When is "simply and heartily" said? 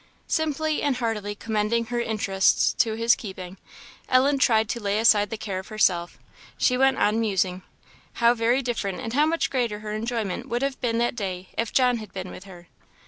0.27-1.35